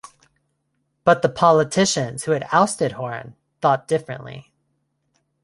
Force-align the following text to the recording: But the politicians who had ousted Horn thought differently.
But 1.03 1.21
the 1.21 1.29
politicians 1.29 2.23
who 2.23 2.31
had 2.31 2.47
ousted 2.51 2.93
Horn 2.93 3.35
thought 3.61 3.87
differently. 3.87 4.51